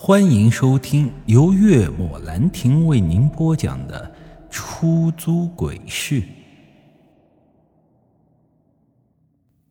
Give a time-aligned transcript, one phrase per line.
[0.00, 4.08] 欢迎收听由月末兰亭为您播讲的
[4.48, 6.22] 《出租鬼市》。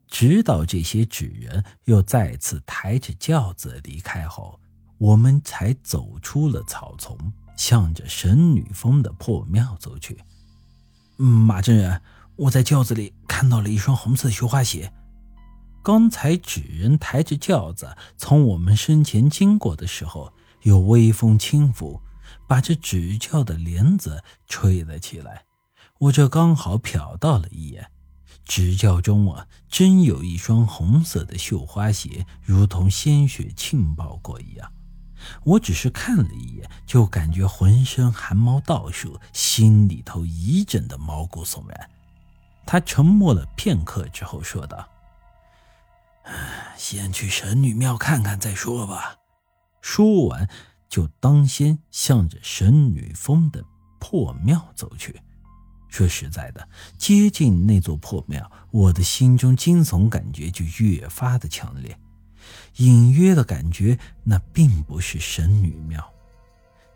[0.10, 4.60] 直到这些纸人又再次抬着轿子离开后，
[4.98, 7.18] 我们才走出了草丛，
[7.56, 10.18] 向着神女峰的破庙走去。
[11.16, 12.02] 马真人，
[12.36, 14.92] 我在轿子里看到了一双红色绣花鞋。
[15.88, 22.02] 刚才纸人抬着轿子从我们身前经过的时候，有微风轻拂，
[22.46, 25.46] 把这纸轿的帘子吹了起来。
[25.98, 27.90] 我这刚好瞟到了一眼，
[28.44, 34.70] 纸轿中啊，真有一双红色的绣花鞋，如同鲜血浸泡过一样。
[35.46, 41.90] 我只是看了一眼，就感觉浑身汗毛倒竖，心里头一阵的毛骨悚然。
[42.66, 44.86] 他沉默了片刻之后说道。
[46.78, 49.18] 先去神女庙看看再说吧。
[49.82, 50.48] 说完，
[50.88, 53.64] 就当先向着神女峰的
[54.00, 55.20] 破庙走去。
[55.90, 61.98] 说实在的，接近那座破庙，我的心中惊悚感觉就越发的强烈，
[62.76, 66.14] 隐约的感觉那并不是神女庙。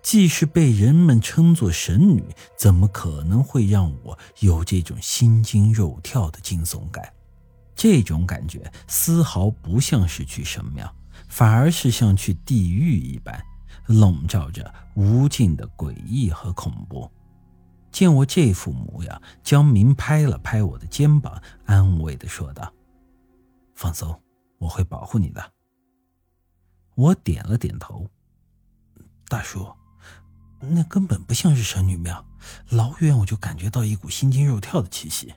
[0.03, 2.23] 既是被人们称作神女，
[2.57, 7.13] 怎么可能会让我有这种心惊肉跳的惊悚感？
[7.75, 10.93] 这种感觉丝毫不像是去神庙，
[11.27, 13.43] 反而是像去地狱一般，
[13.87, 17.09] 笼罩着无尽的诡异和恐怖。
[17.91, 22.71] 见我这副模样，江明拍了拍我的肩膀，安慰地说道
[23.75, 24.21] ：“放松，
[24.59, 25.51] 我会保护你的。”
[26.95, 28.07] 我点了点头。
[29.27, 29.69] 大叔，
[30.59, 32.25] 那根本不像是神女庙，
[32.69, 35.33] 老远我就感觉到一股心惊肉跳的气息。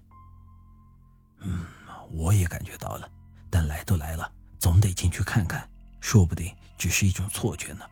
[1.40, 1.64] 嗯。
[2.12, 3.08] 我也感觉到了，
[3.50, 5.68] 但来都来了，总得进去看看，
[6.00, 7.84] 说不定只是一种错觉呢。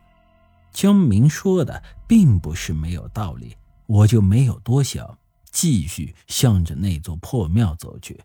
[0.71, 3.55] 江明说的并不是没有道理，
[3.85, 5.17] 我就没有多想，
[5.51, 8.19] 继续向着那座破庙走去。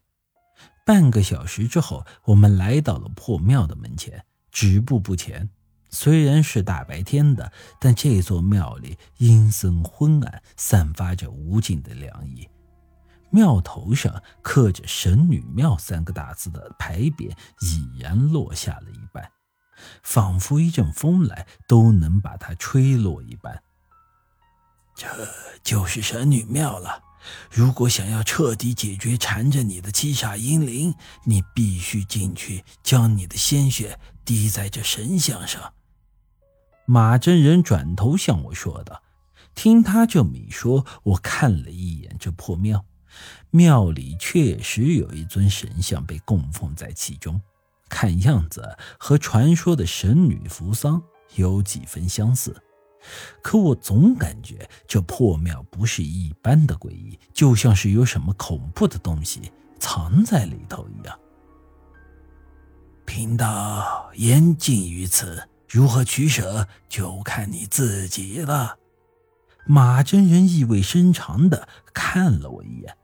[0.86, 5.50] 半个小时之后，我们来到了破庙的门前，止步不前。
[5.90, 12.48] 虽然是大白天的，但这座庙里阴森昏暗，散发着无尽的凉意。
[13.30, 17.30] 庙头上刻着“神女庙”三个大字的牌匾
[17.60, 19.30] 已然落下了一半，
[20.02, 23.62] 仿佛一阵风来都能把它吹落一般。
[24.94, 25.06] 这
[25.62, 27.02] 就是神女庙了。
[27.50, 35.74] 如果想要彻底解决缠着你的七煞阴灵，你必须进去，将你的鲜血滴在这神像上。
[36.86, 39.02] 马真人转头向我说道
[39.54, 42.84] ：“听他这么一说，我看了一眼这破庙。”
[43.50, 47.40] 庙里确实有一尊神像被供奉在其中，
[47.88, 51.02] 看样子和传说的神女扶桑
[51.36, 52.54] 有几分相似。
[53.42, 61.18] 可我总感觉这破庙不是一般的诡异，就像是有什么恐怖的东西藏在里头一样。
[63.06, 68.76] 贫道言尽于此，如何取舍就看你自己了。
[69.64, 72.96] 马真人意味深长地看了我一眼。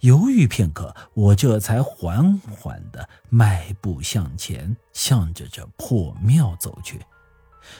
[0.00, 7.00] 犹豫片刻，我这才缓缓地迈步向前，向着这破庙走去。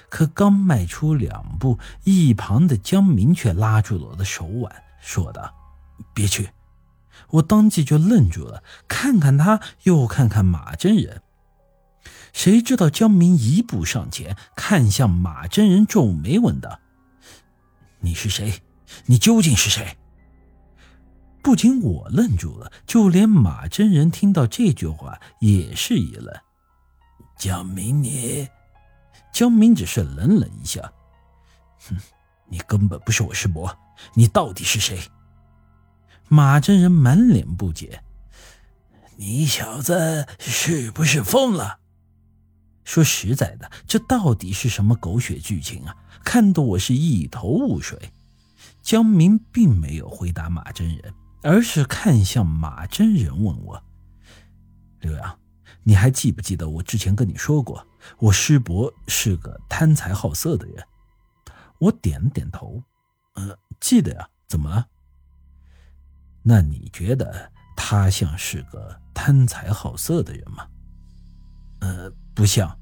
[0.09, 5.55] 可刚迈出两步，一旁的江明却拉住了我的手腕，说道
[6.15, 6.50] ：“别去！”
[7.31, 11.22] 我当即就愣住了，看看他，又看看马真人。
[12.32, 16.81] 谁知道江明一步上前，看向马真人，皱眉问道
[18.00, 18.62] ：“你是谁？
[19.06, 19.97] 你究竟是谁？”
[21.44, 26.34] 不仅我愣住了，就连马真人听到这句话也是一愣。
[27.37, 28.49] 江明，你，
[29.31, 30.81] 江明只是冷冷一笑
[31.87, 31.99] ：“哼，
[32.49, 33.77] 你根本不是我师伯，
[34.15, 34.99] 你到底是谁？”
[36.31, 38.03] 马真人满脸不解
[39.16, 41.81] ：“你小子是不是疯了？”
[42.84, 45.94] 说实在的，这到底是什么狗血剧情啊？
[46.25, 48.12] 看得我是一头雾水。
[48.81, 51.14] 江明并没有回答马真人。
[51.44, 53.81] 而是看向马真人，问我
[55.00, 55.38] ：“刘洋，
[55.82, 57.87] 你还记不记得我之前跟你说过，
[58.19, 60.82] 我师伯是个贪财好色的人？”
[61.79, 62.82] 我点了点头
[63.37, 64.26] ：“嗯，记得呀。
[64.49, 64.87] 怎么了？
[66.43, 70.67] 那你觉得他像是个贪财好色的人吗
[71.81, 72.79] ？”“呃，不像。”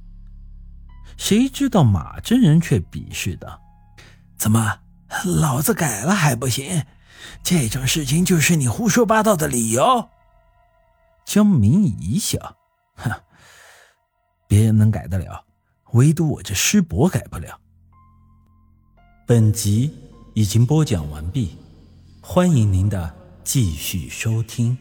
[1.19, 3.61] 谁知道马真人却鄙视道
[4.39, 4.81] ：“怎么，
[5.25, 6.85] 老子改了还不行？”
[7.43, 10.09] 这种事情就是你胡说八道的理由。
[11.25, 12.57] 江明一笑，
[12.95, 13.11] 哼，
[14.47, 15.45] 别人能改得了，
[15.93, 17.59] 唯独我这师伯改不了。
[19.27, 19.95] 本集
[20.35, 21.57] 已经播讲完毕，
[22.21, 23.15] 欢迎您的
[23.45, 24.77] 继续收听。